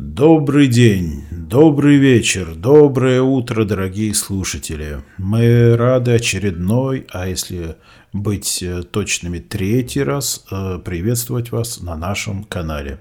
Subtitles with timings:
[0.00, 5.02] Добрый день, добрый вечер, доброе утро, дорогие слушатели.
[5.16, 7.74] Мы рады очередной, а если
[8.12, 13.00] быть э, точными, третий раз э, приветствовать вас на нашем канале,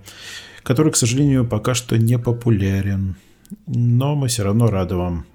[0.63, 3.15] который, к сожалению, пока что не популярен.
[3.67, 5.27] Но мы все равно рады вам,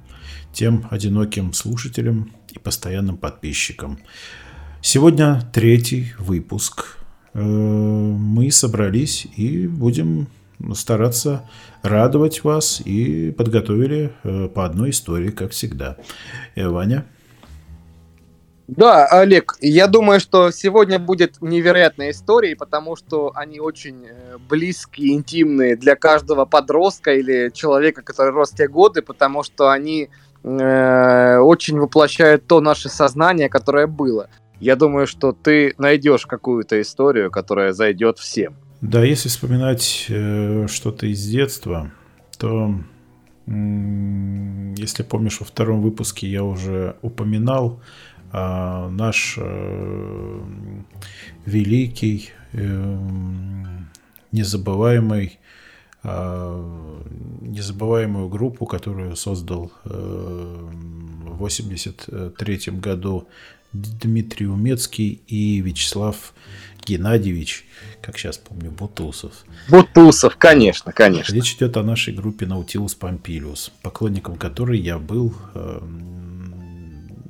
[0.52, 4.00] тем одиноким слушателям и постоянным подписчикам.
[4.80, 6.98] Сегодня третий выпуск.
[7.34, 10.26] Э, мы собрались и будем
[10.74, 11.48] стараться
[11.82, 15.96] радовать вас и подготовили э, по одной истории, как всегда.
[16.54, 17.06] Э, Ваня?
[18.68, 25.14] Да, Олег, я думаю, что сегодня будет невероятная история, потому что они очень э, близкие,
[25.14, 30.08] интимные для каждого подростка или человека, который рос те годы, потому что они
[30.42, 34.30] э, очень воплощают то наше сознание, которое было.
[34.58, 38.56] Я думаю, что ты найдешь какую-то историю, которая зайдет всем.
[38.82, 41.92] Да, если вспоминать э, что-то из детства,
[42.36, 42.74] то,
[43.46, 47.80] если помнишь, во втором выпуске я уже упоминал
[48.32, 50.40] э, наш э,
[51.46, 52.98] великий, э,
[54.32, 55.38] незабываемый
[56.04, 63.28] незабываемую группу, которую создал в 1983 году
[63.72, 66.34] Дмитрий Умецкий и Вячеслав
[66.84, 67.64] Геннадьевич,
[68.00, 69.32] как сейчас помню, Бутусов.
[69.68, 71.34] Бутусов, конечно, конечно.
[71.34, 75.80] Речь идет о нашей группе Наутилус Помпилиус, поклонником которой я был, э,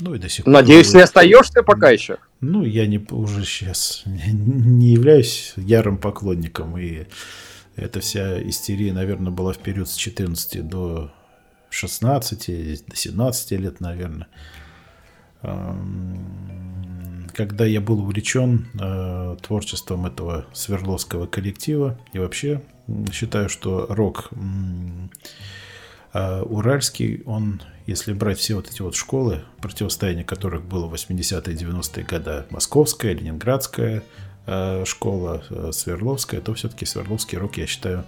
[0.01, 0.55] ну и до сих пор.
[0.55, 2.19] Надеюсь, не остаешься пока еще?
[2.41, 7.07] Ну, я не, уже сейчас не являюсь ярым поклонником, и
[7.77, 11.13] эта вся истерия, наверное, была в период с 14 до
[11.71, 14.29] 16, до 17 лет, наверное
[17.33, 22.63] когда я был увлечен э, творчеством этого Свердловского коллектива и вообще
[23.13, 24.31] считаю, что рок
[26.13, 31.55] э, уральский, он, если брать все вот эти вот школы, противостояние которых было в 80-е
[31.55, 34.03] 90-е годы, московская, ленинградская
[34.47, 38.05] э, школа, э, Свердловская, то все-таки Свердловский рок, я считаю,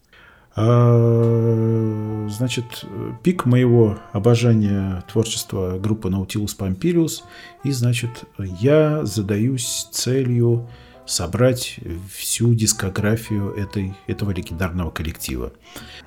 [0.57, 2.85] А, значит,
[3.23, 7.23] пик моего обожания творчества группы Nautilus Pompilius.
[7.63, 10.67] И, значит, я задаюсь целью
[11.05, 11.79] собрать
[12.11, 15.51] всю дискографию этой, этого легендарного коллектива.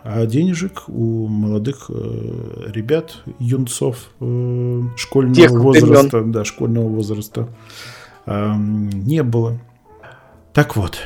[0.02, 7.48] А денежек у молодых э, ребят, юнцов э, школьного Тех возраста, да, школьного возраста
[8.26, 9.58] э, не было.
[10.52, 10.98] Так вот,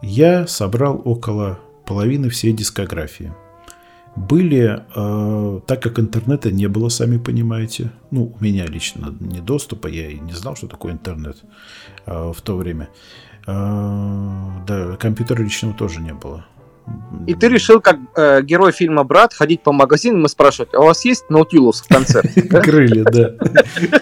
[0.00, 3.32] я собрал около половины всей дискографии.
[4.14, 9.88] Были, э, так как интернета не было, сами понимаете, ну, у меня лично не доступа,
[9.88, 11.38] я и не знал, что такое интернет
[12.04, 12.90] э, в то время.
[13.46, 16.44] Э, да, компьютера личного тоже не было.
[17.26, 20.86] И ты решил, как э, герой фильма «Брат», ходить по магазинам и спрашивать, а у
[20.86, 22.42] вас есть Наутилус в концерте?
[22.62, 23.34] Крылья, да.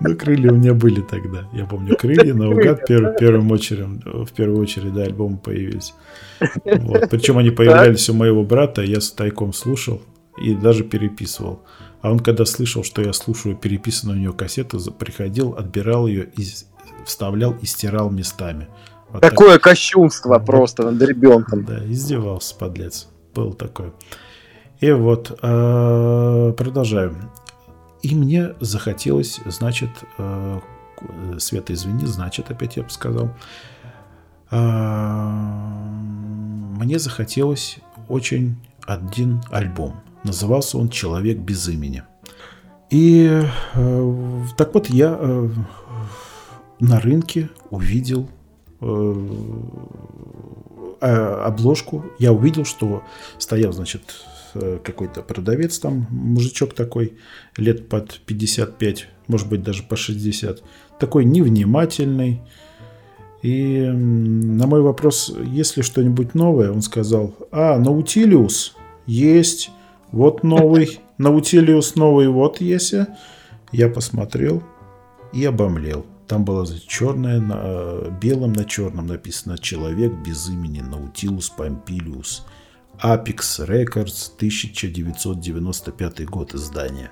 [0.00, 1.48] Ну, крылья у меня были тогда.
[1.52, 5.94] Я помню, крылья наугад первым очередь, в первую очередь, да, альбомы появились.
[6.38, 10.02] Причем они появлялись у моего брата, я с тайком слушал
[10.40, 11.62] и даже переписывал.
[12.00, 16.44] А он, когда слышал, что я слушаю переписанную у него кассету, приходил, отбирал ее и
[17.04, 18.68] вставлял и стирал местами.
[19.12, 19.62] Вот Такое так.
[19.62, 21.64] кощунство просто над ребенком.
[21.64, 23.08] Да, издевался, подлец.
[23.34, 23.92] Был такой.
[24.80, 27.30] И вот, э, продолжаем.
[28.02, 30.60] И мне захотелось, значит, э,
[31.38, 33.30] Света, извини, значит, опять я бы сказал,
[36.78, 37.78] мне захотелось
[38.08, 38.56] очень
[38.86, 40.00] один альбом.
[40.22, 42.04] Назывался он «Человек без имени».
[42.90, 43.42] И
[44.56, 45.18] так вот я
[46.78, 48.28] на рынке увидел
[51.00, 52.04] обложку.
[52.18, 53.02] Я увидел, что
[53.38, 54.02] стоял, значит,
[54.54, 57.14] Э, какой-то продавец там, мужичок такой,
[57.56, 60.62] лет под 55, может быть даже по 60,
[60.98, 62.42] такой невнимательный.
[63.40, 68.76] И на мой вопрос, есть ли что-нибудь новое, он сказал, а, Наутилиус
[69.06, 69.70] есть,
[70.12, 72.94] вот новый, Наутилиус новый, вот есть.
[73.72, 74.62] Я посмотрел
[75.32, 76.04] и обомлел.
[76.32, 82.46] Там было черное на э, белом на черном написано «Человек без имени Наутилус Помпилиус».
[83.04, 87.10] Apex Records, 1995 год издания.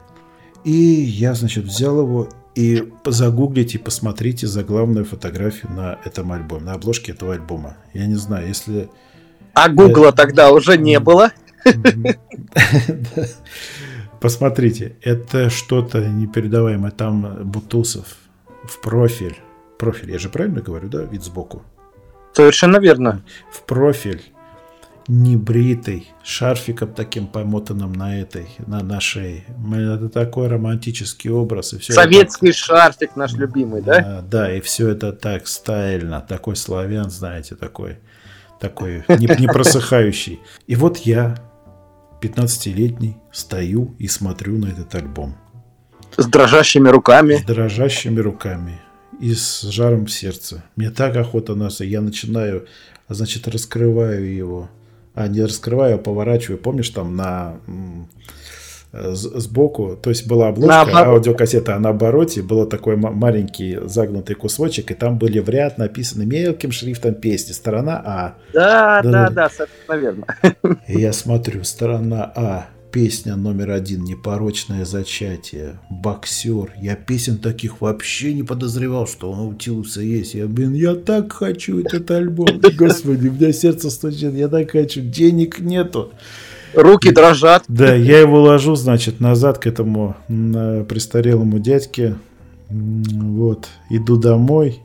[0.65, 7.13] И я, значит, взял его и загуглите, посмотрите заглавную фотографию на этом альбоме, на обложке
[7.13, 7.77] этого альбома.
[7.93, 8.89] Я не знаю, если...
[9.53, 10.17] А Гугла это...
[10.17, 11.31] тогда уже не было?
[14.19, 16.91] Посмотрите, это что-то непередаваемое.
[16.91, 18.17] Там Бутусов
[18.71, 19.37] в профиль.
[19.79, 21.03] Профиль, я же правильно говорю, да?
[21.03, 21.63] Вид сбоку.
[22.33, 23.23] Совершенно верно.
[23.53, 24.23] В профиль
[25.09, 29.45] небритый, шарфиком таким помотанным на этой, на, на шее.
[29.73, 31.73] Это такой романтический образ.
[31.73, 32.57] И все Советский это...
[32.57, 34.01] шарфик наш любимый, да?
[34.01, 34.23] да?
[34.23, 37.99] Да, и все это так стайльно, такой славян, знаете, такой,
[38.61, 40.39] такой не, не просыхающий.
[40.69, 41.37] И вот я,
[42.21, 45.37] 15-летний, стою и смотрю на этот альбом.
[46.17, 47.35] С дрожащими руками.
[47.35, 48.81] С дрожащими руками.
[49.21, 50.63] И с жаром в сердце.
[50.77, 52.67] Мне так охота нас, я начинаю,
[53.09, 54.71] значит, раскрываю его
[55.15, 56.59] а не раскрываю, а поворачиваю.
[56.59, 57.57] Помнишь, там на
[58.93, 64.91] сбоку, то есть была обложка на аудиокассета, а на обороте был такой маленький загнутый кусочек,
[64.91, 67.53] и там были в ряд написаны мелким шрифтом песни.
[67.53, 68.35] Сторона А.
[68.53, 70.27] Да, да, да, да наверное.
[70.89, 72.67] И я смотрю, сторона А.
[72.93, 75.79] Песня номер один «Непорочное зачатие».
[75.91, 76.73] Боксер.
[76.77, 80.35] Я песен таких вообще не подозревал, что он учился есть.
[80.35, 82.49] Я, блин, я так хочу этот альбом.
[82.77, 84.35] Господи, у меня сердце стучит.
[84.35, 85.03] Я так хочу.
[85.03, 86.11] Денег нету.
[86.75, 87.63] Руки дрожат.
[87.69, 92.17] Да, я его ложу, значит, назад к этому престарелому дядьке.
[92.69, 93.69] Вот.
[93.89, 94.81] Иду домой.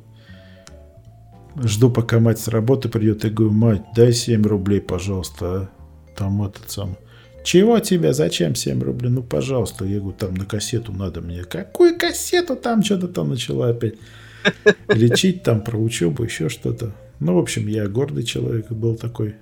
[1.63, 3.25] Жду, пока мать с работы придет.
[3.25, 5.45] И говорю, мать, дай 7 рублей, пожалуйста.
[5.45, 5.69] А?
[6.15, 6.97] Там этот самый
[7.45, 8.12] чего тебе?
[8.12, 9.09] Зачем 7 рублей?
[9.09, 9.86] Ну, пожалуйста.
[9.86, 11.44] Я говорю, там на кассету надо мне.
[11.44, 12.56] Какую кассету?
[12.56, 13.95] Там что-то там начала опять
[14.89, 16.94] лечить, там про учебу, еще что-то.
[17.19, 19.36] Ну, в общем, я гордый человек, был такой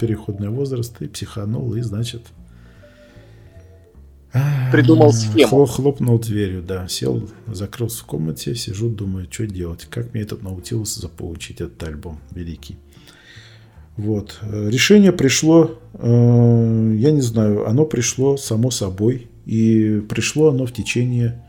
[0.00, 2.22] переходный возраст, и психанул, и, значит...
[4.70, 5.66] Придумал схему.
[5.66, 6.86] Хлопнул дверью, да.
[6.86, 9.86] Сел, закрылся в комнате, сижу, думаю, что делать.
[9.90, 12.76] Как мне этот научился заполучить этот альбом великий.
[13.98, 14.38] Вот.
[14.42, 19.26] Решение пришло, э, я не знаю, оно пришло само собой.
[19.44, 21.44] И пришло оно в течение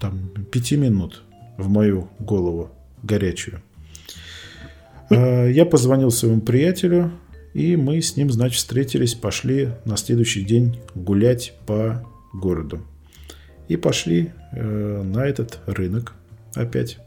[0.00, 1.22] там, пяти минут
[1.58, 2.70] в мою голову
[3.02, 3.60] горячую.
[5.10, 7.12] Э, я позвонил своему приятелю,
[7.52, 12.80] и мы с ним, значит, встретились, пошли на следующий день гулять по городу.
[13.68, 16.14] И пошли э, на этот рынок
[16.54, 16.98] опять.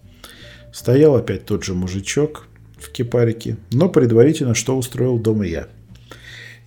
[0.72, 2.48] Стоял опять тот же мужичок,
[2.80, 5.68] в кипарике, но предварительно что устроил дома я.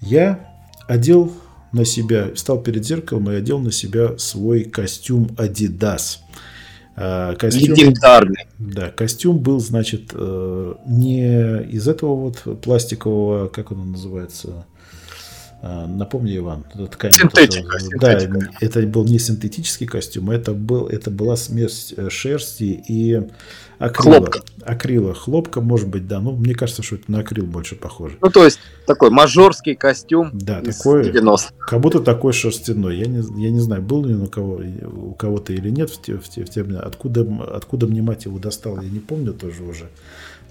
[0.00, 0.50] Я
[0.88, 1.32] одел
[1.72, 6.18] на себя, встал перед зеркалом и одел на себя свой костюм Adidas.
[6.96, 8.46] А, костюм, Легендарный.
[8.58, 14.66] Да, костюм был, значит, э, не из этого вот пластикового, как он называется,
[15.62, 17.12] напомни, Иван, это ткань.
[17.12, 18.38] Синтетика, это, синтетика.
[18.38, 23.22] Да, это был не синтетический костюм, это, был, это была смесь э, шерсти и
[23.78, 24.16] акрила.
[24.16, 24.40] Хлопка.
[24.62, 25.14] Акрила.
[25.14, 26.20] Хлопка, может быть, да.
[26.20, 28.16] Ну, мне кажется, что это на акрил больше похоже.
[28.22, 32.98] Ну, то есть, такой мажорский костюм да, такой, 90 Как будто такой шерстяной.
[32.98, 34.62] Я не, я не знаю, был ли он у, кого,
[34.92, 38.38] у кого-то или нет в те, в те, в те, откуда, откуда мне мать его
[38.38, 39.88] достал, я не помню тоже уже.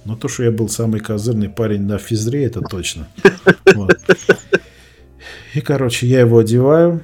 [0.06, 3.08] Но то, что я был самый козырный парень на физре, это точно.
[3.75, 4.00] Вот.
[5.53, 7.01] И, короче, я его одеваю.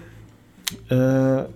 [0.90, 1.48] Э,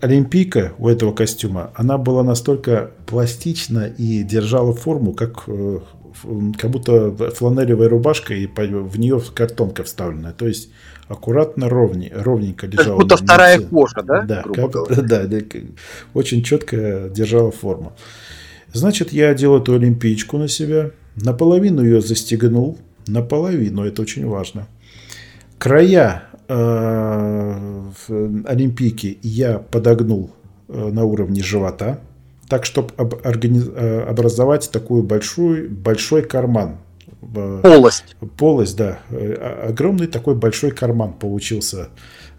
[0.00, 5.78] Олимпийка у этого костюма, она была настолько пластична и держала форму, как, э,
[6.58, 10.32] как будто фланелевая рубашка, и в нее картонка вставленная.
[10.32, 10.70] То есть
[11.06, 12.98] аккуратно, ровней, ровненько лежала.
[12.98, 14.22] Как будто вторая кожа, да?
[14.22, 15.28] Да, как, да,
[16.14, 17.92] очень четко держала форму.
[18.72, 24.66] Значит, я одел эту олимпийку на себя, наполовину ее застегнул, наполовину, это очень важно.
[25.58, 26.24] Края
[28.46, 30.30] Олимпийки я подогнул
[30.68, 32.00] на уровне живота,
[32.48, 36.76] так, чтобы образовать такой большой, большой карман.
[37.62, 38.16] Полость.
[38.36, 38.98] Полость, да.
[39.66, 41.88] Огромный такой большой карман получился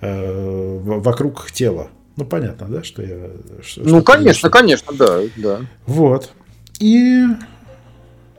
[0.02, 1.88] вокруг тела.
[2.16, 3.32] Ну, понятно, да, что я...
[3.64, 5.62] Что, ну, что конечно, конечно, да, да.
[5.88, 6.32] Вот.
[6.80, 7.26] И,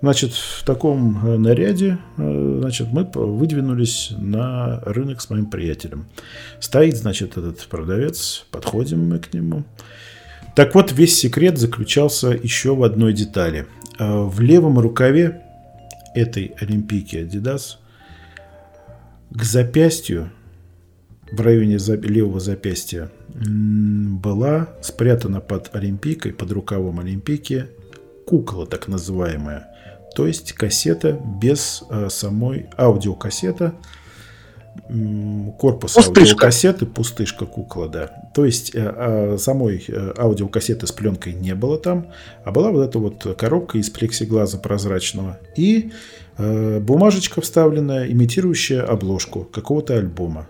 [0.05, 6.07] значит, в таком э, наряде, э, значит, мы выдвинулись на рынок с моим приятелем.
[6.61, 9.65] Стоит, значит, этот продавец, подходим мы к нему.
[10.55, 13.67] Так вот, весь секрет заключался еще в одной детали.
[13.99, 15.43] Э, в левом рукаве
[16.15, 17.77] этой Олимпийки Adidas
[19.31, 20.31] к запястью
[21.33, 27.67] в районе левого запястья была спрятана под олимпийкой, под рукавом олимпийки,
[28.27, 29.74] кукла так называемая.
[30.15, 33.75] То есть кассета без э, самой аудиокассета,
[35.59, 36.21] корпус пустышка.
[36.21, 38.07] аудиокассеты, пустышка кукла, да.
[38.35, 42.09] То есть э, э, самой э, аудиокассеты с пленкой не было там,
[42.45, 45.93] а была вот эта вот коробка из плексиглаза прозрачного и
[46.37, 50.49] э, бумажечка вставленная, имитирующая обложку какого-то альбома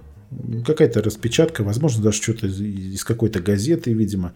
[0.66, 4.32] какая-то распечатка, возможно, даже что-то из какой-то газеты, видимо.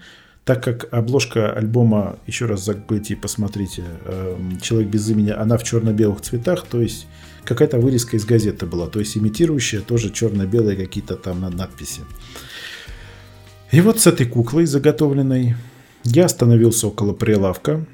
[0.48, 5.62] Так как обложка альбома, еще раз загуглите и посмотрите, эм, «Человек без имени», она в
[5.62, 7.06] черно-белых цветах, то есть
[7.44, 12.00] какая-то вырезка из газеты была, то есть имитирующая тоже черно-белые какие-то там надписи.
[13.72, 15.54] И вот с этой куклой заготовленной
[16.04, 17.84] я остановился около прилавка,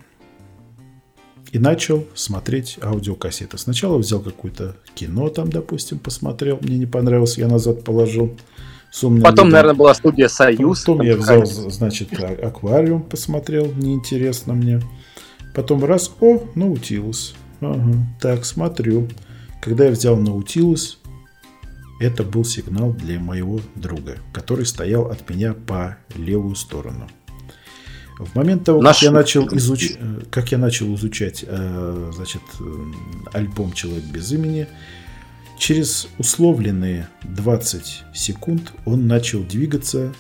[1.51, 3.59] и начал смотреть аудиокассеты.
[3.59, 8.37] Сначала взял какое-то кино там, допустим, посмотрел, мне не понравилось, я назад положил.
[9.01, 9.49] Потом, видом.
[9.49, 10.81] наверное, была студия «Союз».
[10.81, 14.81] Потом я взял, значит, а, аквариум посмотрел, неинтересно мне.
[15.53, 17.35] Потом раз, о, Наутилус.
[17.61, 19.09] Ага, так, смотрю.
[19.61, 21.01] Когда я взял Наутилус,
[22.01, 27.09] это был сигнал для моего друга, который стоял от меня по левую сторону.
[28.19, 29.95] В момент того, как я, начал изуч...
[30.31, 32.65] как я начал изучать э, значит, э,
[33.33, 34.69] альбом «Человек без имени»,
[35.59, 40.13] через условленные 20 секунд он начал двигаться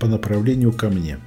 [0.00, 1.18] по направлению ко мне,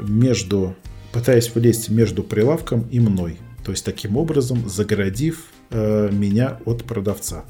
[0.00, 0.74] между,
[1.12, 7.44] пытаясь влезть между прилавком и мной, то есть таким образом загородив э, меня от продавца.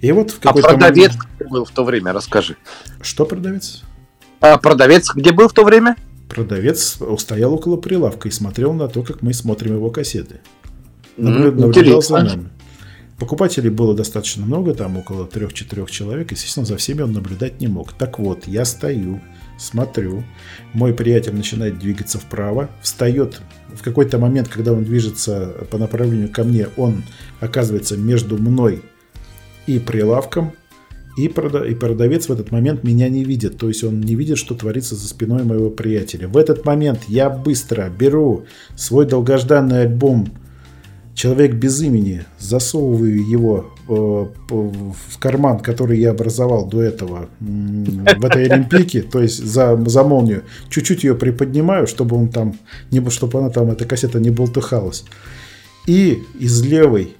[0.00, 1.50] И вот в а продавец момент...
[1.50, 2.56] был в то время, расскажи.
[3.00, 3.82] Что продавец?
[4.40, 5.96] А продавец где был в то время?
[6.28, 10.40] Продавец стоял около прилавка и смотрел на то, как мы смотрим его кассеты.
[11.18, 11.52] Наблю...
[11.52, 12.48] Наблюдал за нами.
[13.18, 16.30] Покупателей было достаточно много, там около трех-четырех человек.
[16.30, 17.92] Естественно, за всеми он наблюдать не мог.
[17.92, 19.20] Так вот, я стою,
[19.58, 20.22] смотрю.
[20.72, 23.40] Мой приятель начинает двигаться вправо, встает.
[23.74, 27.02] В какой-то момент, когда он движется по направлению ко мне, он
[27.40, 28.82] оказывается между мной
[29.66, 30.52] и прилавком
[31.18, 33.58] и, прода и продавец в этот момент меня не видит.
[33.58, 36.28] То есть он не видит, что творится за спиной моего приятеля.
[36.28, 38.44] В этот момент я быстро беру
[38.76, 40.28] свой долгожданный альбом
[41.18, 48.46] «Человек без имени», засовываю его э, в карман, который я образовал до этого в этой
[48.46, 52.54] Олимпийке, то есть за, за молнию, чуть-чуть ее приподнимаю, чтобы он там,
[52.92, 55.04] не, чтобы она там, эта кассета не болтыхалась.
[55.88, 57.16] И из левой,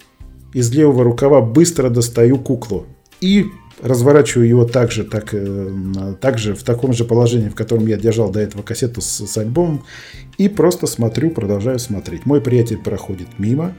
[0.55, 2.87] из левого рукава быстро достаю куклу.
[3.21, 3.47] И
[3.83, 8.39] разворачиваю его также, так, э, также в таком же положении, в котором я держал до
[8.39, 9.83] этого кассету с, с альбомом,
[10.37, 12.27] и просто смотрю, продолжаю смотреть.
[12.27, 13.75] Мой приятель проходит мимо,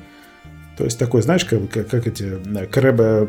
[0.79, 3.27] то есть такой, знаешь, как, как, как эти э, корабли,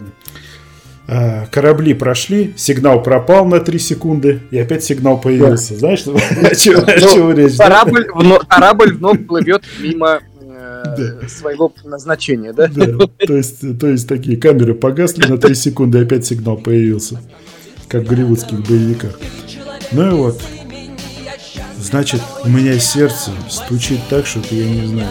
[1.09, 5.77] э, корабли прошли, сигнал пропал на 3 секунды, и опять сигнал появился.
[5.77, 7.57] Знаешь, о чем речь?
[7.57, 11.29] Корабль вновь плывет мимо да.
[11.29, 12.69] своего назначения, да?
[12.69, 17.21] Да, то есть, то есть такие камеры погасли на 3 секунды, и опять сигнал появился,
[17.89, 19.19] как в голливудских боевиках.
[19.91, 20.41] Ну и вот,
[21.81, 25.09] значит, у меня сердце стучит так, что я не знаю,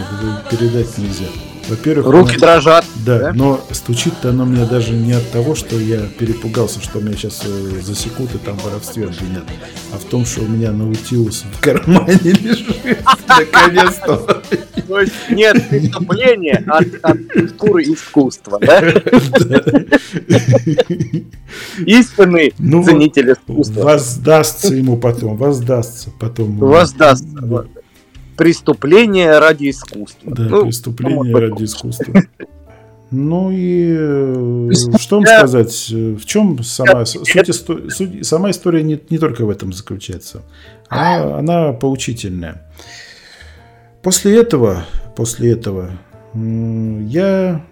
[0.50, 1.26] передать нельзя.
[1.70, 2.84] Во-первых, руки оно, дрожат.
[3.06, 3.32] Да, да?
[3.32, 7.80] но стучит-то оно мне даже не от того, что я перепугался, что меня сейчас э,
[7.80, 9.44] засекут и там воровстве обвинят,
[9.92, 12.76] а в том, что у меня наутилус в кармане лежит.
[13.28, 14.42] Наконец-то.
[14.88, 16.88] То есть нет преступления от,
[17.32, 18.80] культуры искусства, да?
[21.86, 23.82] Истинный ну, ценитель искусства.
[23.82, 26.58] Воздастся ему потом, воздастся потом.
[26.58, 27.68] Воздастся.
[28.40, 30.34] Преступление ради искусства.
[30.34, 32.22] Да, ну, преступление ради искусства.
[33.10, 35.90] Ну и э, что вам сказать?
[35.90, 37.28] В чем сама суть,
[37.92, 40.42] суть, сама история не, не только в этом заключается,
[40.88, 42.66] а она поучительная.
[44.02, 45.90] После этого, после этого
[46.32, 47.62] я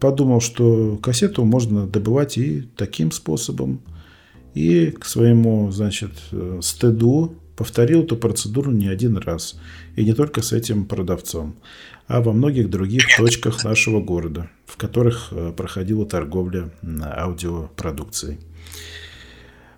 [0.00, 3.80] подумал, что кассету можно добывать и таким способом.
[4.54, 6.12] И к своему, значит,
[6.62, 9.58] стыду повторил эту процедуру не один раз.
[9.96, 11.56] И не только с этим продавцом,
[12.06, 16.70] а во многих других точках нашего города, в которых э, проходила торговля
[17.02, 18.38] аудиопродукцией.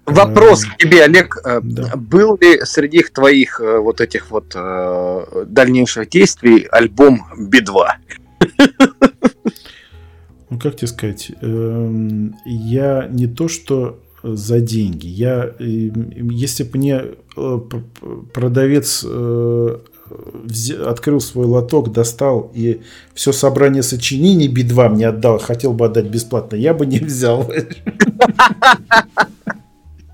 [0.05, 1.39] Вопрос к тебе, Олег.
[1.45, 1.97] Э, да.
[1.97, 4.55] Был ли среди твоих э, вот этих вот
[5.47, 7.87] дальнейших действий альбом Би-2?
[10.51, 15.07] Ну, как тебе сказать, эм, я не то, что за деньги.
[15.07, 17.03] Я, если бы мне
[17.37, 17.61] э,
[18.33, 19.79] продавец э,
[20.85, 22.81] открыл свой лоток, достал и
[23.15, 27.51] все собрание сочинений Би-2 мне отдал, хотел бы отдать бесплатно, я бы не взял.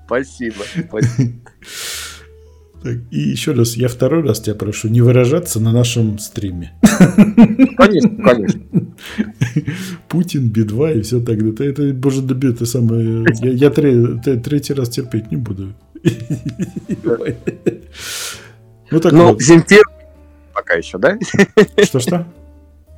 [0.05, 0.63] Спасибо.
[0.87, 1.33] спасибо.
[2.85, 6.73] И еще раз, я второй раз тебя прошу не выражаться на нашем стриме.
[7.77, 8.61] Конечно, конечно.
[10.07, 11.41] Путин, Би-2 и все так.
[11.41, 13.25] Это, это боже, да это самое...
[13.41, 15.73] Я, я тре, третий раз терпеть не буду.
[18.91, 19.41] Ну, так ну вот.
[19.41, 19.81] Земфир
[20.53, 21.17] пока еще, да?
[21.83, 22.27] Что-что?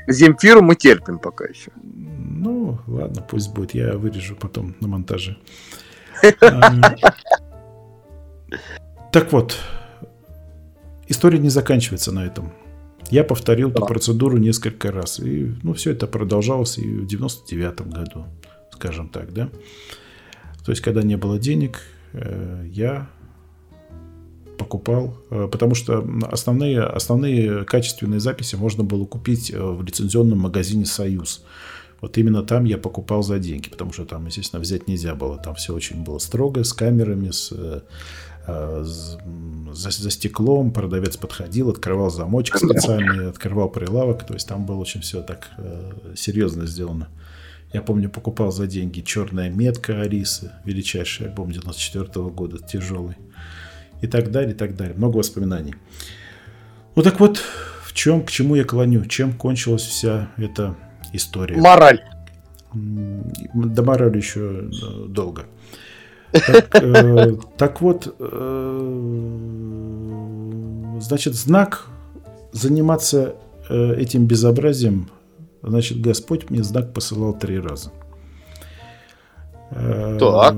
[0.06, 1.72] Земфиру мы терпим пока еще.
[1.82, 3.74] Ну, ладно, пусть будет.
[3.74, 5.38] Я вырежу потом на монтаже.
[9.12, 9.58] Так вот,
[11.07, 12.53] история не заканчивается на этом.
[13.09, 13.75] Я повторил да.
[13.75, 15.19] эту процедуру несколько раз.
[15.19, 18.25] И ну, все это продолжалось и в 99 году,
[18.71, 19.49] скажем так, да.
[20.65, 23.09] То есть, когда не было денег, э, я
[24.57, 30.85] покупал, э, потому что основные, основные качественные записи можно было купить э, в лицензионном магазине
[30.85, 31.45] «Союз».
[32.01, 35.37] Вот именно там я покупал за деньги, потому что там, естественно, взять нельзя было.
[35.37, 37.83] Там все очень было строго, с камерами, с
[38.48, 45.01] за, за стеклом, продавец подходил, открывал замочек специальный, открывал прилавок, то есть там было очень
[45.01, 47.10] все так э, серьезно сделано.
[47.74, 53.18] Я помню, покупал за деньги «Черная метка» Арисы, величайший альбом 94 -го года, тяжелый.
[54.01, 54.96] И так далее, и так далее.
[54.96, 55.75] Много воспоминаний.
[56.96, 57.42] Ну так вот,
[57.83, 59.05] в чем, к чему я клоню?
[59.05, 60.75] Чем кончилась вся эта
[61.14, 61.57] история?
[61.57, 62.01] Мораль.
[62.74, 65.46] До морали еще э, долго.
[66.31, 69.00] Так, э, так вот, э,
[71.00, 71.87] значит, знак
[72.51, 73.35] заниматься
[73.70, 75.09] э, этим безобразием,
[75.61, 77.92] значит, Господь мне знак посылал три раза.
[79.70, 80.55] Так.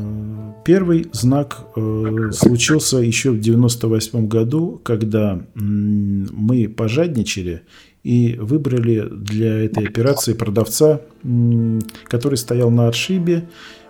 [0.65, 7.63] Первый знак э, случился еще в 98 году, когда мы пожадничали
[8.03, 11.01] и выбрали для этой операции продавца,
[12.03, 13.47] который стоял на отшибе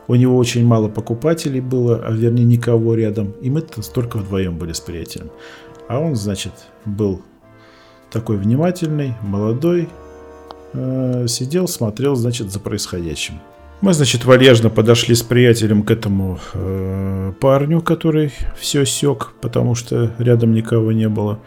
[0.10, 3.36] у него очень мало покупателей было, а вернее никого рядом.
[3.42, 5.30] И мы только вдвоем были с приятелем.
[5.88, 6.52] А он, значит,
[6.84, 7.22] был
[8.12, 9.88] такой внимательный, молодой,
[10.74, 13.36] э, сидел, смотрел, значит, за происходящим.
[13.82, 20.12] Мы, значит, вальяжно подошли с приятелем к этому э, парню, который все сек, потому что
[20.18, 21.40] рядом никого не было.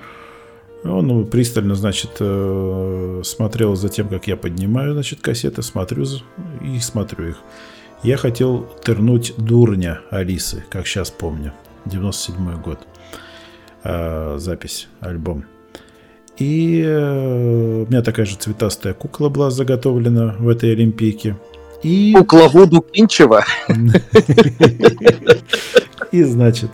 [0.84, 6.04] Он ну, пристально, значит, э, смотрел за тем, как я поднимаю, значит, кассеты, смотрю
[6.60, 7.36] и смотрю их.
[8.02, 11.52] Я хотел тернуть дурня Алисы, как сейчас помню.
[11.84, 12.80] 97 год.
[13.84, 15.44] Э, запись, альбом.
[16.36, 21.36] И э, у меня такая же цветастая кукла была заготовлена в этой Олимпийке.
[21.84, 22.12] И...
[22.18, 23.44] Кукла Вуду Кинчева.
[26.10, 26.70] И, значит,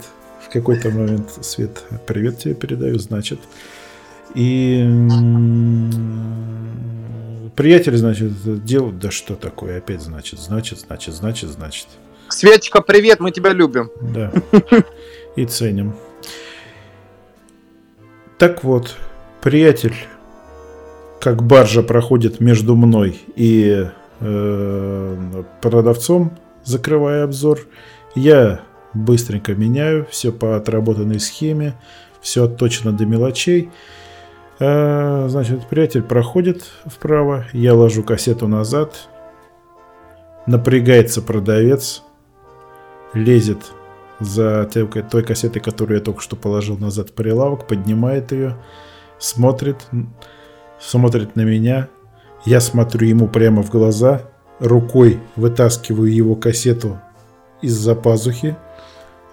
[0.47, 3.39] в какой-то момент, Свет, привет тебе передаю, значит.
[4.33, 4.83] И
[7.59, 11.87] приятель, значит, делал, да что такое, опять значит, значит, значит, значит, значит.
[12.29, 13.91] Светочка, привет, мы тебя любим.
[13.99, 14.31] Да,
[15.35, 15.93] и ценим.
[18.37, 18.95] Так вот,
[19.41, 19.93] приятель,
[21.19, 23.87] как баржа проходит между мной и
[24.21, 27.59] э, продавцом, закрывая обзор,
[28.15, 28.61] я
[28.93, 31.73] быстренько меняю все по отработанной схеме,
[32.21, 33.69] все отточено до мелочей.
[34.59, 39.07] Э, значит, приятель проходит вправо, я ложу кассету назад,
[40.45, 42.03] напрягается продавец,
[43.13, 43.71] лезет
[44.19, 48.57] за той кассетой, которую я только что положил назад в прилавок, поднимает ее,
[49.17, 49.87] смотрит,
[50.77, 51.87] смотрит на меня,
[52.45, 54.23] я смотрю ему прямо в глаза,
[54.59, 56.99] рукой вытаскиваю его кассету
[57.61, 58.57] из-за пазухи,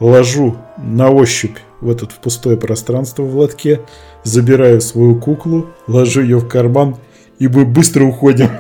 [0.01, 3.81] ложу на ощупь в этот в пустое пространство в лотке,
[4.25, 6.97] забираю свою куклу, ложу ее в карман,
[7.39, 8.51] и мы быстро уходим.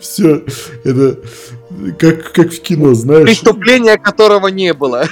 [0.00, 0.44] Все,
[0.84, 1.18] это
[1.98, 3.26] как, как в кино, знаешь.
[3.26, 5.06] Преступления которого не было.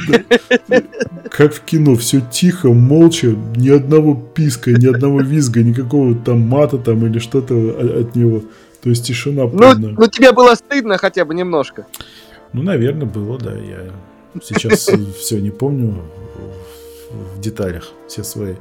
[1.31, 6.79] Как в кино, все тихо, молча, ни одного писка, ни одного визга, никакого там мата
[6.79, 7.55] там или что-то
[8.01, 8.43] от него.
[8.83, 9.95] То есть тишина ну, полная.
[9.99, 11.87] Ну, тебе было стыдно хотя бы немножко.
[12.57, 13.53] Ну, наверное, было, да.
[13.53, 13.93] Я
[14.43, 14.89] сейчас
[15.19, 16.03] все не помню
[17.11, 18.55] в деталях, все свои.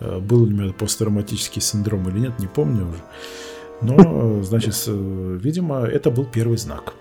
[0.00, 3.00] Э, был у меня посттравматический синдром или нет, не помню уже.
[3.80, 6.94] Но, значит, видимо, это был первый знак.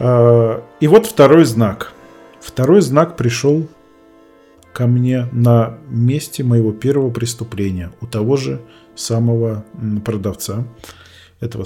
[0.00, 1.92] И вот второй знак.
[2.40, 3.68] Второй знак пришел
[4.72, 8.60] ко мне на месте моего первого преступления у того же
[8.96, 9.64] самого
[10.04, 10.64] продавца
[11.40, 11.64] этого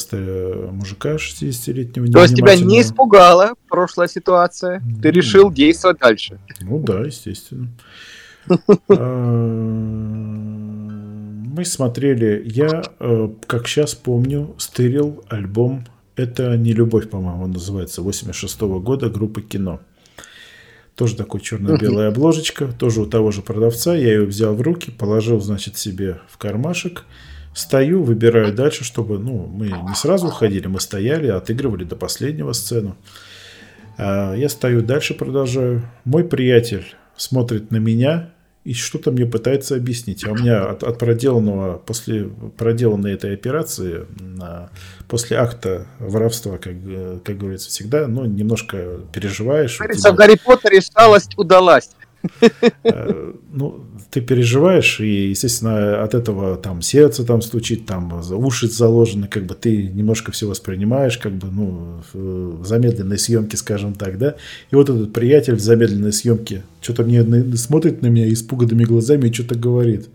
[0.71, 2.11] мужика 60-летнего.
[2.11, 4.83] То есть тебя не испугала прошлая ситуация?
[5.03, 6.39] Ты решил действовать дальше?
[6.61, 7.69] Ну да, естественно.
[8.89, 9.05] А,
[11.55, 18.03] мы смотрели, я, э, как сейчас помню, стырил альбом «Это не любовь», по-моему, он называется,
[18.03, 19.81] 86 -го года группы «Кино».
[20.97, 23.95] Тоже такой черно-белая обложечка, тоже у того же продавца.
[23.95, 27.05] Я ее взял в руки, положил, значит, себе в кармашек.
[27.55, 32.97] Стою, выбираю дальше, чтобы, ну, мы не сразу уходили, мы стояли, отыгрывали до последнего сцену.
[33.97, 35.83] А, я стою дальше, продолжаю.
[36.05, 36.85] Мой приятель
[37.17, 38.31] смотрит на меня,
[38.65, 40.27] и что-то мне пытается объяснить.
[40.27, 42.25] А у меня от, от проделанного, после
[42.57, 44.71] проделанной этой операции, на,
[45.07, 46.73] после акта воровства, как,
[47.25, 49.79] как говорится, всегда, ну, немножко переживаешь.
[49.79, 50.13] Говорится, тебя...
[50.13, 51.91] в Гарри Поттере шалость удалась.
[52.85, 59.27] Э, ну, ты переживаешь, и, естественно, от этого там сердце там стучит, там уши заложены,
[59.27, 64.37] как бы ты немножко все воспринимаешь, как бы, ну, в замедленной съемке, скажем так, да.
[64.71, 67.25] И вот этот приятель в замедленной съемке что-то мне
[67.57, 70.09] смотрит на меня испуганными глазами и что-то говорит.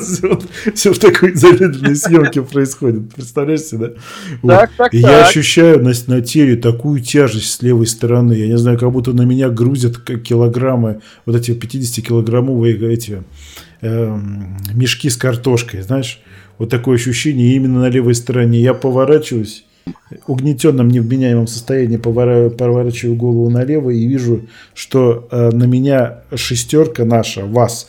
[0.00, 0.38] Все,
[0.74, 3.14] все в такой замедленной съемке происходит.
[3.14, 3.94] Представляешь себе,
[4.42, 4.58] да?
[4.58, 4.76] Так, вот.
[4.76, 5.10] так, И так.
[5.10, 8.32] я ощущаю на, на теле такую тяжесть с левой стороны.
[8.32, 13.22] Я не знаю, как будто на меня грузят килограммы, вот эти 50-килограммовые эти
[13.80, 14.18] э,
[14.74, 16.20] мешки с картошкой, знаешь?
[16.58, 18.60] Вот такое ощущение именно на левой стороне.
[18.60, 19.64] Я поворачиваюсь
[20.26, 24.42] угнетенном, невменяемом состоянии поворачиваю голову налево и вижу,
[24.74, 27.88] что э, на меня шестерка наша, вас,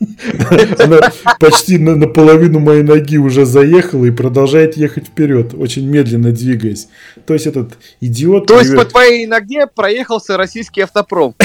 [0.78, 1.00] она
[1.40, 6.88] почти на, на половину моей ноги уже заехала и продолжает ехать вперед, очень медленно двигаясь.
[7.26, 8.46] То есть этот идиот...
[8.46, 11.34] То есть по твоей ноге проехался российский автопром.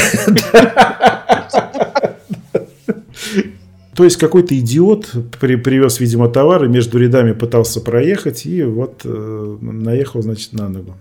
[3.96, 5.10] То есть какой-то идиот
[5.42, 10.96] при, привез, видимо, товары, между рядами пытался проехать и вот э, наехал, значит, на ногу.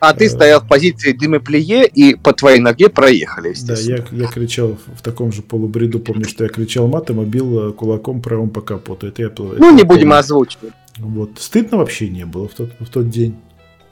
[0.00, 4.78] А ты стоял в позиции дымоплие и по твоей ноге проехали, Да, я, я кричал
[4.86, 8.60] в таком же полубреду, помню, что я кричал матом и бил э, кулаком правым по
[8.60, 9.06] капоту.
[9.06, 10.72] Это я, ну, это не будем озвучивать.
[10.98, 11.30] Вот.
[11.38, 13.36] Стыдно вообще не было в тот, в тот день.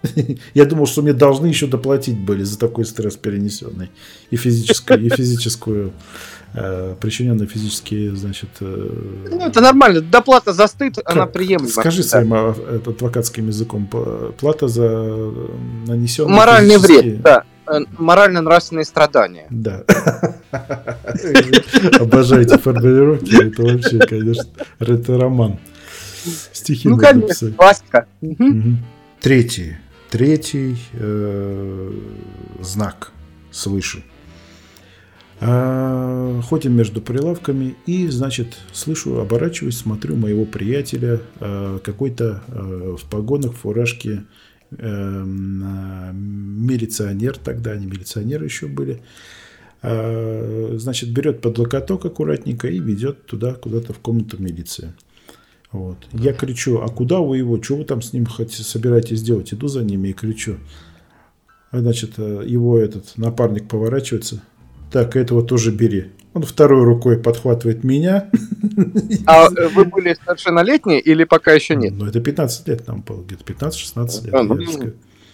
[0.55, 3.91] Я думал, что мне должны еще доплатить были за такой стресс перенесенный.
[4.31, 5.93] И физическую, и физическую
[7.01, 8.49] причиненные физические, значит...
[8.61, 10.01] Э, ну, это нормально.
[10.01, 11.11] Доплата за стыд, как?
[11.11, 11.69] она приемлема.
[11.69, 12.09] Скажи да.
[12.09, 12.55] своим а,
[12.87, 13.87] адвокатским языком.
[14.39, 15.33] Плата за
[15.87, 17.03] нанесенные Моральный физические...
[17.03, 17.45] вред, да.
[17.67, 19.47] Э, Морально-нравственные страдания.
[19.51, 19.85] Да.
[22.01, 23.35] Обожаете формулировки.
[23.35, 25.59] Это вообще, конечно, это роман.
[26.53, 28.07] Стихи Ну, конечно, классика.
[29.21, 29.77] Третий.
[30.11, 30.79] Третий
[32.63, 33.13] знак
[33.51, 34.03] свыше–
[35.39, 43.53] ходим между прилавками и, значит, слышу, оборачиваюсь, смотрю моего приятеля, а, какой-то а, в погонах,
[43.53, 44.25] в фуражке,
[44.71, 49.01] милиционер тогда, они милиционеры еще были,
[49.81, 54.93] значит, берет под локоток аккуратненько и ведет туда, куда-то в комнату милиции.
[55.71, 55.99] Вот.
[56.13, 59.55] Я кричу, а куда вы его, что вы там с ним хотите, собираетесь делать?
[59.55, 60.57] Иду за ними и кричу.
[61.71, 64.43] Значит, его этот напарник поворачивается,
[64.91, 66.13] так, этого тоже бери.
[66.35, 68.31] Он второй рукой подхватывает меня.
[69.27, 71.95] А вы были совершеннолетние или пока еще нет?
[71.97, 74.35] Ну, это 15 лет нам было, где-то 15-16 лет.
[74.35, 74.59] А, ну,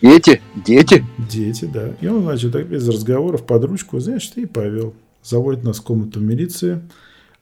[0.00, 1.04] дети, дети.
[1.28, 1.90] Дети, да.
[2.00, 4.94] И он, значит, без разговоров под ручку, знаешь, и повел.
[5.24, 6.82] Заводит нас в комнату милиции.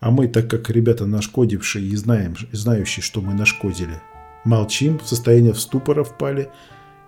[0.00, 4.00] А мы, так как ребята нашкодившие и знаем, и знающие, что мы нашкодили,
[4.44, 6.48] молчим, в состояние ступора впали.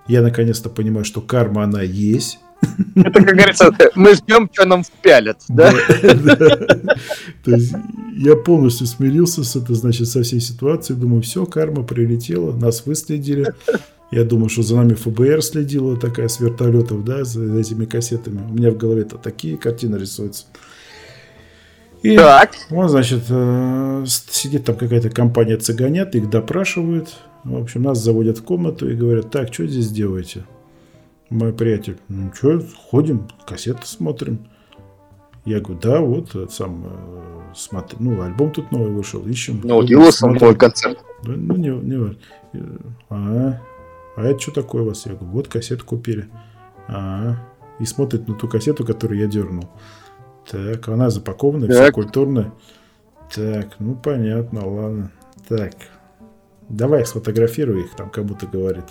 [0.07, 2.41] Я наконец-то понимаю, что карма, она есть.
[2.95, 5.73] Это, как говорится, мы ждем, что нам впялят, да?
[7.45, 7.75] То есть
[8.17, 10.99] я полностью смирился с этой, значит, со всей ситуацией.
[10.99, 13.55] Думаю, все, карма прилетела, нас выследили.
[14.11, 18.43] Я думаю, что за нами ФБР следила такая с вертолетов, да, за этими кассетами.
[18.49, 20.45] У меня в голове-то такие картины рисуются.
[22.03, 22.51] И так.
[22.71, 27.09] он, значит, э, сидит там какая-то компания цыганят, их допрашивают.
[27.45, 30.45] В общем, нас заводят в комнату и говорят, так, что здесь делаете?
[31.33, 34.47] Мой приятель, ну что, ходим, кассеты смотрим.
[35.47, 39.63] Я говорю, да, вот э, сам э, смотри, ну, альбом тут новый вышел, ищем.
[39.65, 40.99] Ну, вот его новый концерт.
[41.25, 42.19] Да, ну, не, не
[43.09, 43.59] а,
[44.15, 45.07] а это что такое у вас?
[45.07, 46.29] Я говорю, вот кассету купили.
[46.87, 47.37] А,
[47.81, 49.71] и смотрит на ту кассету, которую я дернул.
[50.51, 51.77] Так, она запакована, так.
[51.77, 52.53] все культурно.
[53.35, 55.11] Так, ну понятно, ладно.
[55.49, 55.73] Так,
[56.69, 58.85] давай сфотографируй их, там как будто говорит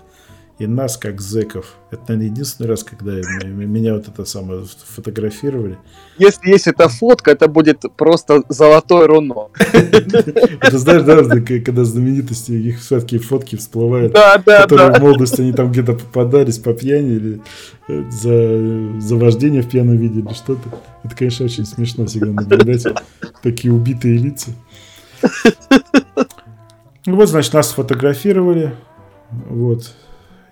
[0.62, 1.74] и нас, как зеков.
[1.89, 4.63] Это, наверное, единственный раз, когда меня вот это самое
[4.95, 5.80] фотографировали.
[6.19, 9.47] Если есть эта фотка, это будет просто золотое руно.
[9.58, 15.93] Ты знаешь, да, когда знаменитости, их всякие фотки всплывают, которые в молодости они там где-то
[15.93, 17.41] попадались по пьяни или
[17.88, 20.69] э, за, за вождение в пьяном виде или что-то.
[21.04, 22.86] Это, конечно, очень смешно всегда наблюдать
[23.41, 24.52] такие убитые лица.
[27.08, 28.76] Ну вот, значит, нас сфотографировали.
[29.50, 29.91] Вот.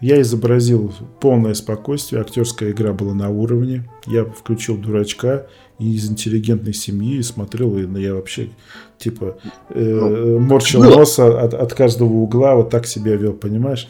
[0.01, 3.89] Я изобразил полное спокойствие, актерская игра была на уровне.
[4.07, 8.49] Я включил дурачка из интеллигентной семьи и смотрел, и я вообще
[8.97, 9.37] типа
[9.69, 13.89] э, ну, морщил ну, нос от, от каждого угла, вот так себя вел, понимаешь?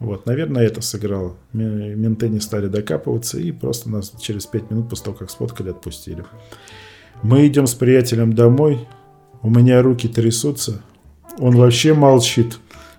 [0.00, 1.36] Вот, наверное, это сыграло.
[1.52, 6.24] Менты не стали докапываться и просто нас через пять минут после того, как сфоткали, отпустили.
[7.22, 8.86] Мы идем с приятелем домой,
[9.42, 10.82] у меня руки трясутся,
[11.38, 12.58] он вообще молчит.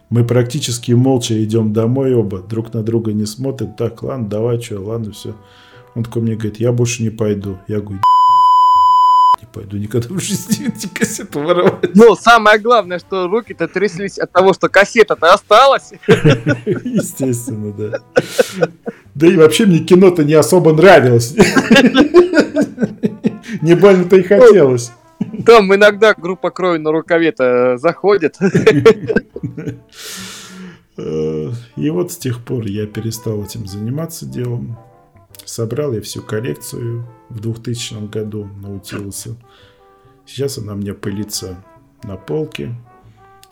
[0.09, 3.73] Мы практически молча идем домой оба, друг на друга не смотрим.
[3.73, 5.35] Так, ладно, давай, что, ладно, все.
[5.95, 7.57] Он такой мне говорит, я больше не пойду.
[7.67, 8.01] Я говорю,
[9.41, 11.95] не пойду никогда в жизни эти кассеты воровать.
[11.95, 15.91] Ну, самое главное, что руки-то тряслись от того, что кассета-то осталась.
[16.07, 17.99] Естественно, да.
[19.15, 21.35] Да и вообще мне кино-то не особо нравилось.
[23.61, 24.91] Не больно-то и хотелось.
[25.43, 28.37] Там иногда группа крови на рукаве-то заходит.
[30.97, 34.77] И вот с тех пор я перестал этим заниматься делом.
[35.43, 39.35] Собрал я всю коллекцию в 2000 году научился.
[40.25, 41.63] Сейчас она мне пылится
[42.03, 42.75] на полке.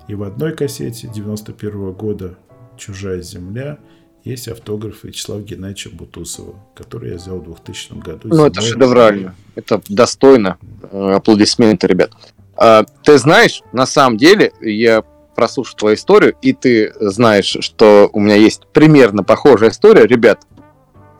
[0.08, 2.38] И в одной кассете 91 года
[2.78, 3.80] «Чужая земля»
[4.23, 8.29] есть автографы Вячеслава Геннадьевича Бутусова, который я сделал в 2000 году.
[8.29, 9.36] Ну, это шедеврально.
[9.55, 10.57] Это достойно.
[10.91, 12.12] Э, аплодисменты, ребят.
[12.55, 15.03] А, ты знаешь, на самом деле, я
[15.36, 20.05] прослушал твою историю, и ты знаешь, что у меня есть примерно похожая история.
[20.05, 20.45] Ребят,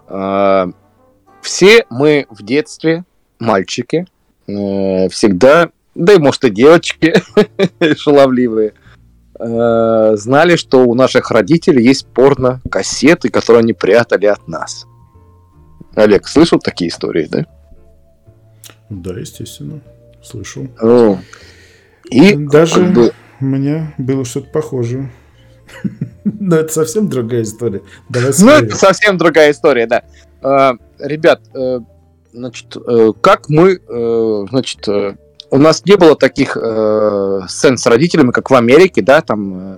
[0.08, 0.70] а,
[1.42, 3.04] все мы в детстве,
[3.40, 4.08] мальчики,
[4.48, 7.14] э, всегда, да и может и девочки
[7.98, 8.74] шаловливые,
[9.44, 14.86] э, знали, что у наших родителей есть порно-кассеты, которые они прятали от нас.
[15.96, 17.46] Олег, слышал такие истории, да?
[18.90, 19.82] Да, естественно,
[20.24, 20.68] слышал.
[20.82, 21.20] О.
[22.10, 23.14] И даже как бы...
[23.40, 25.12] у меня было что-то похожее.
[26.24, 27.82] Но это совсем другая история.
[28.10, 30.04] Ну, это совсем другая история, да.
[30.42, 31.80] Э, ребят, э,
[32.34, 33.80] значит, э, как мы,
[34.50, 34.88] значит,
[35.54, 39.78] у нас не было таких э, сцен с родителями, как в Америке, да, там э,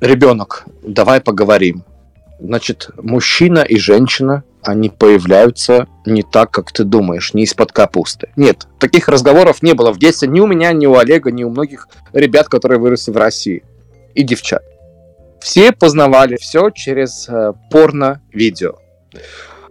[0.00, 1.84] ребенок, давай поговорим.
[2.40, 8.30] Значит, мужчина и женщина, они появляются не так, как ты думаешь, не из-под капусты.
[8.34, 11.50] Нет, таких разговоров не было в детстве ни у меня, ни у Олега, ни у
[11.50, 13.62] многих ребят, которые выросли в России.
[14.16, 14.64] И девчат.
[15.40, 18.74] Все познавали все через э, порно-видео.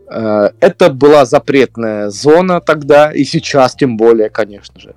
[0.09, 4.95] Э, это была запретная зона тогда, и сейчас тем более, конечно же.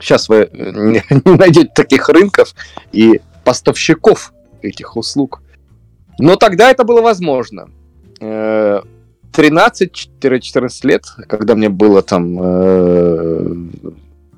[0.00, 2.54] Сейчас вы э, не, найдете таких рынков
[2.92, 5.42] и поставщиков этих услуг.
[6.18, 7.68] Но тогда это было возможно.
[8.20, 8.82] 13-14
[10.22, 10.38] э,
[10.84, 13.54] лет, когда мне было там э,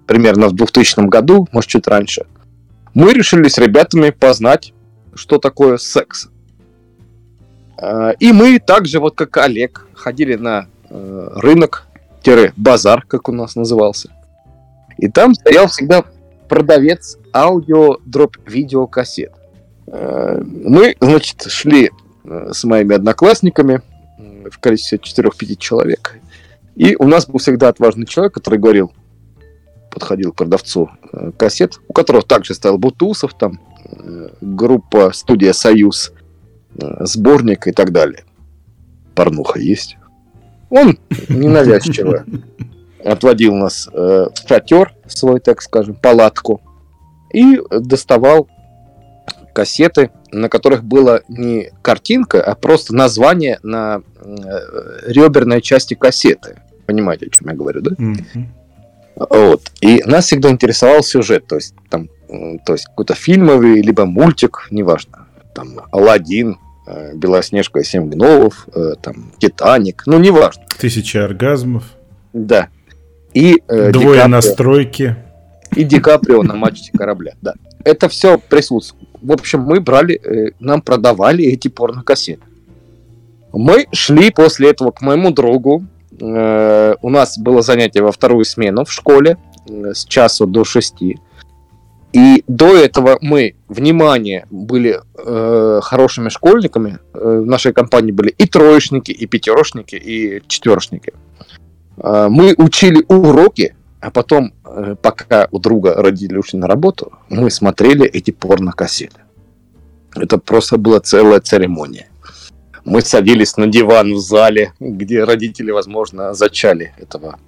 [0.06, 2.26] примерно в 2000 году, может чуть раньше,
[2.94, 4.72] мы решили с ребятами познать,
[5.14, 6.28] что такое секс.
[8.20, 14.16] И мы также, вот как Олег, ходили на рынок-базар, как у нас назывался.
[14.98, 16.04] И там стоял всегда
[16.48, 19.32] продавец аудио дроп видеокассет.
[19.86, 21.90] Э, мы, значит, шли
[22.24, 23.82] э, с моими одноклассниками
[24.50, 26.18] в количестве 4-5 человек.
[26.74, 28.92] И у нас был всегда отважный человек, который говорил,
[29.90, 33.60] подходил к продавцу э, кассет, у которого также стоял Бутусов, там
[34.40, 36.12] группа студия Союз,
[36.74, 38.24] сборник и так далее.
[39.14, 39.96] Порнуха есть.
[40.70, 42.24] Он ненавязчиво
[43.06, 46.60] отводил нас э, в шатер свой, так скажем, палатку,
[47.32, 48.48] и доставал
[49.54, 54.30] кассеты, на которых была не картинка, а просто название на э,
[55.06, 56.60] реберной части кассеты.
[56.86, 57.90] Понимаете, о чем я говорю, да?
[57.92, 58.44] Mm-hmm.
[59.30, 59.62] Вот.
[59.80, 62.08] И нас всегда интересовал сюжет, то есть там,
[62.66, 68.92] то есть какой-то фильмовый, либо мультик, неважно, там Алладин, э, Белоснежка и семь гномов, э,
[69.00, 70.64] там Титаник, ну неважно.
[70.78, 71.84] Тысяча оргазмов.
[72.34, 72.68] Да.
[73.36, 75.16] И э, двое Ди на стройке.
[75.74, 77.54] И Ди Каприо на мачте корабля, да.
[77.84, 79.08] Это все присутствует.
[79.20, 82.42] В общем, мы брали, э, нам продавали эти порнокассеты.
[83.52, 85.84] Мы шли после этого к моему другу,
[86.20, 91.18] Э, у нас было занятие во вторую смену в школе э, с часу до шести.
[92.12, 96.98] И до этого мы, внимание, были э, хорошими школьниками.
[97.12, 101.12] Э, в нашей компании были и троечники, и пятерошники, и четверошники.
[101.12, 101.25] Э,
[102.02, 108.04] мы учили уроки, а потом, э, пока у друга родители ушли на работу, мы смотрели
[108.04, 109.20] эти порнокассеты.
[110.14, 112.08] Это просто была целая церемония
[112.86, 117.38] мы садились на диван в зале, где родители, возможно, зачали этого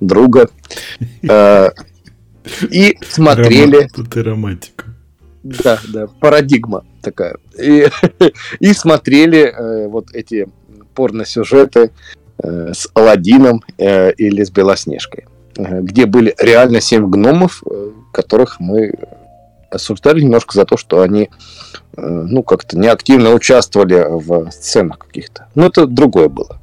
[0.00, 0.50] друга.
[1.22, 1.70] Э,
[2.68, 3.88] и смотрели...
[3.96, 4.86] И романтика.
[5.44, 7.36] Да, да, парадигма такая.
[7.58, 7.88] И,
[8.60, 10.48] и смотрели э, вот эти
[10.94, 11.92] порно-сюжеты
[12.40, 17.62] с Алладином или с Белоснежкой, где были реально семь гномов,
[18.12, 18.94] которых мы
[19.70, 21.28] осуждали немножко за то, что они
[21.98, 25.48] Э, ну, как-то неактивно участвовали в сценах каких-то.
[25.54, 26.60] Но это другое было.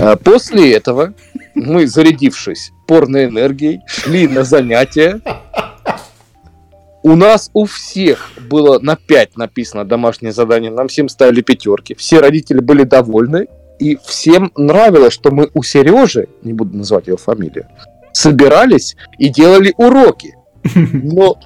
[0.00, 1.14] А после этого
[1.54, 5.20] мы, зарядившись порной энергией, шли на занятия.
[7.04, 11.94] У нас у всех было на 5 написано домашнее задание, нам всем ставили пятерки.
[11.94, 13.46] Все родители были довольны,
[13.78, 17.66] и всем нравилось, что мы у Сережи, не буду называть его фамилию,
[18.12, 20.36] собирались и делали уроки.
[20.74, 21.38] Но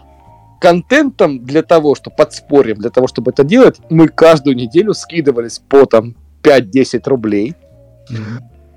[0.61, 5.87] контентом для того, что подспорьем, для того, чтобы это делать, мы каждую неделю скидывались по
[5.87, 7.55] там 5-10 рублей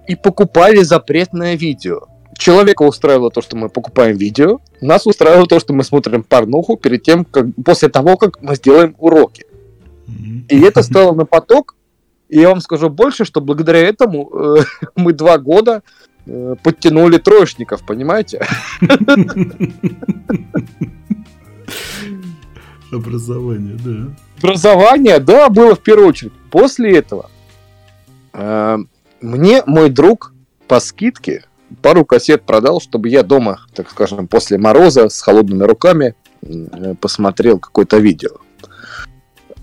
[0.07, 2.01] и покупали запретное видео.
[2.37, 7.03] Человека устраивало то, что мы покупаем видео, нас устраивало то, что мы смотрим порнуху перед
[7.03, 9.45] тем, как после того, как мы сделаем уроки.
[10.49, 11.74] И это стало на поток.
[12.35, 14.57] И я вам скажу больше, что благодаря этому э,
[14.97, 15.83] мы два года
[16.25, 18.45] э, подтянули троечников, понимаете?
[22.91, 24.13] Образование, да.
[24.39, 26.33] Образование, да, было в первую очередь.
[26.51, 27.31] После этого
[28.33, 28.79] э,
[29.21, 30.33] мне мой друг
[30.67, 31.45] по скидке
[31.81, 37.59] пару кассет продал, чтобы я дома, так скажем, после мороза с холодными руками э, посмотрел
[37.59, 38.39] какое-то видео.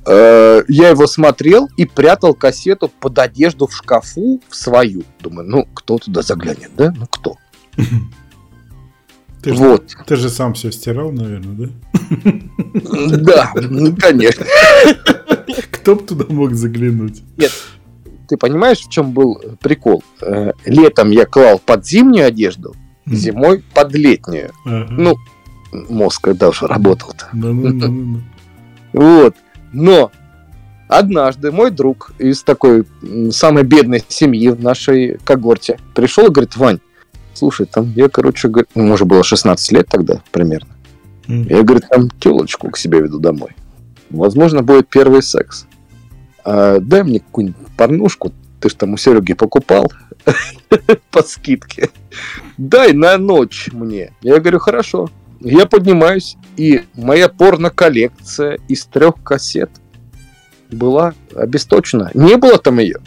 [0.05, 5.05] Э, я его смотрел и прятал кассету под одежду в шкафу в свою.
[5.21, 6.93] Думаю, ну, кто туда заглянет, да?
[6.97, 7.37] Ну, кто?
[9.43, 9.91] Ты вот.
[9.91, 11.73] Же, ты же сам все стирал, наверное, да?
[13.17, 14.47] Да, ну, конечно.
[15.71, 17.23] Кто бы туда мог заглянуть?
[17.37, 17.53] Нет,
[18.29, 20.05] ты понимаешь, в чем был прикол?
[20.21, 22.75] Э, летом я клал под зимнюю одежду,
[23.07, 24.53] зимой под летнюю.
[24.65, 25.17] Ну,
[25.73, 27.29] мозг когда уже работал-то.
[28.93, 29.35] Вот.
[29.73, 30.11] Но
[30.89, 32.87] однажды мой друг из такой
[33.31, 36.81] самой бедной семьи в нашей когорте пришел и говорит, Вань,
[37.35, 40.69] слушай, там я, короче, говорю, ну, может, было 16 лет тогда примерно.
[41.27, 41.47] Mm.
[41.49, 43.51] Я, говорю, там телочку к себе веду домой.
[44.11, 45.67] Возможно, будет первый секс.
[46.45, 49.91] А, дай мне какую-нибудь порнушку, ты же там у Сереги покупал
[51.11, 51.91] по скидке.
[52.59, 54.13] Дай на ночь мне.
[54.21, 55.09] Я говорю, хорошо.
[55.45, 59.71] Я поднимаюсь, и моя порно-коллекция из трех кассет
[60.71, 62.11] была обесточена.
[62.15, 62.99] Не было там ее.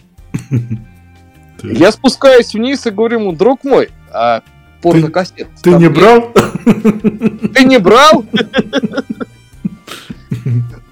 [1.64, 4.44] Я спускаюсь вниз и говорю ему, друг мой, а
[4.82, 5.48] порнокассет.
[5.64, 6.32] Ты, ты не брал?
[7.54, 8.26] Ты не брал?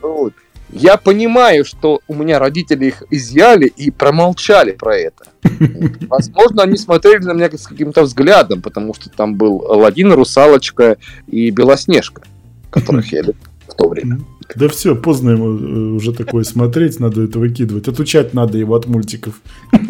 [0.02, 0.34] Вот.
[0.74, 5.26] Я понимаю, что у меня родители их изъяли и промолчали про это.
[6.08, 11.52] Возможно, они смотрели на меня с каким-то взглядом, потому что там был Аладдин, Русалочка и
[11.52, 12.24] Белоснежка,
[12.72, 13.36] которых я любил
[13.68, 14.20] в то время.
[14.56, 17.88] Да все, поздно ему э, уже такое смотреть, надо это выкидывать.
[17.88, 19.42] Отучать надо его от мультиков.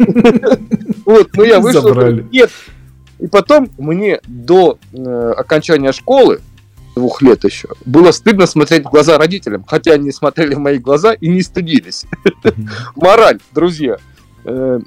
[1.06, 1.94] Вот, ну я вышел,
[2.32, 2.50] нет,
[3.18, 6.40] и потом мне до э, окончания школы,
[6.94, 11.12] двух лет еще, было стыдно смотреть в глаза родителям, хотя они смотрели в мои глаза
[11.12, 12.04] и не стыдились.
[12.96, 13.98] Мораль, друзья,
[14.44, 14.80] э,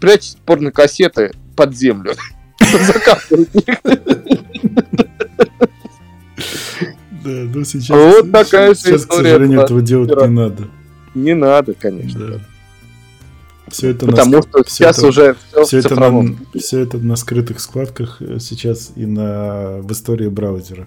[0.00, 2.14] прячьте порнокассеты под землю.
[7.24, 7.88] Да, ну сейчас...
[7.96, 9.22] Вот такая сейчас, история.
[9.22, 10.68] к сожалению, этого делать не надо.
[11.14, 12.40] Не надо, конечно.
[13.68, 16.98] Все это Потому на, что все сейчас это, уже все, все это на, все это
[16.98, 20.86] на скрытых складках э, сейчас и на в истории браузера.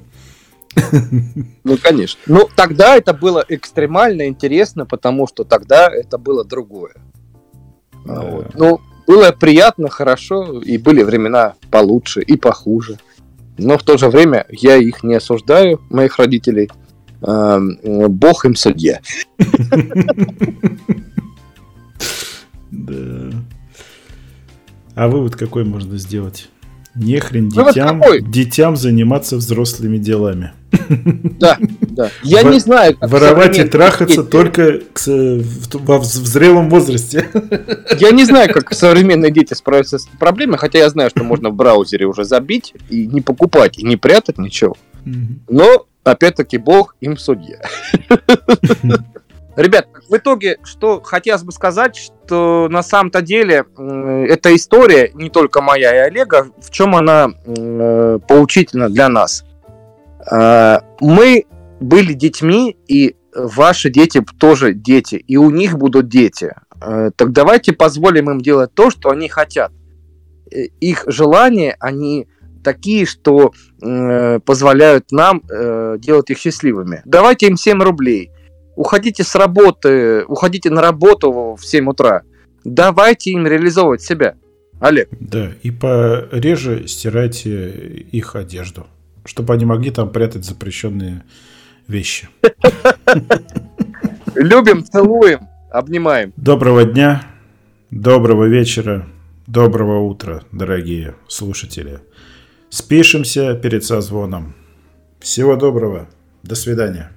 [1.64, 2.20] Ну, конечно.
[2.28, 6.94] Ну, тогда это было экстремально интересно, потому что тогда это было другое.
[8.06, 8.22] Да.
[8.22, 8.56] Вот.
[8.56, 12.98] Ну, было приятно, хорошо, и были времена получше и похуже.
[13.58, 16.70] Но в то же время я их не осуждаю, моих родителей.
[17.22, 19.02] А, Бог им судья.
[22.72, 23.32] Да.
[24.94, 26.50] А вывод какой можно сделать?
[26.96, 30.54] Не хрен детям, детям заниматься взрослыми делами.
[31.40, 32.10] Да, да.
[32.24, 34.30] Я не знаю, как Воровать и трахаться дети.
[34.30, 37.28] только к, в, в, в зрелом возрасте.
[38.00, 41.56] Я не знаю, как современные дети справятся с проблемой, хотя я знаю, что можно в
[41.56, 44.76] браузере уже забить и не покупать, и не прятать ничего.
[45.48, 47.62] Но, опять-таки, Бог им судья.
[49.60, 55.62] Ребят, в итоге, что хотелось бы сказать, что на самом-то деле эта история, не только
[55.62, 59.44] моя и Олега, в чем она э, поучительна для нас.
[60.32, 61.44] Э, мы
[61.82, 66.56] были детьми, и ваши дети тоже дети, и у них будут дети.
[66.82, 69.74] Э, так давайте позволим им делать то, что они хотят.
[70.80, 72.30] Их желания, они
[72.64, 73.52] такие, что
[73.82, 77.02] э, позволяют нам э, делать их счастливыми.
[77.04, 78.32] Давайте им 7 рублей–
[78.80, 82.22] уходите с работы, уходите на работу в 7 утра.
[82.64, 84.36] Давайте им реализовывать себя.
[84.80, 85.10] Олег.
[85.20, 87.70] Да, и пореже стирайте
[88.12, 88.88] их одежду,
[89.26, 91.24] чтобы они могли там прятать запрещенные
[91.90, 92.30] вещи.
[94.36, 96.32] Любим, целуем, обнимаем.
[96.38, 97.24] Доброго дня,
[97.92, 99.06] доброго вечера,
[99.46, 102.00] доброго утра, дорогие слушатели.
[102.70, 104.56] Спишемся перед созвоном.
[105.20, 106.08] Всего доброго.
[106.44, 107.12] До свидания.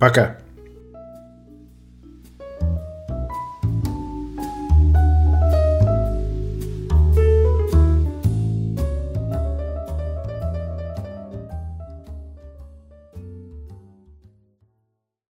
[0.00, 0.38] Пока.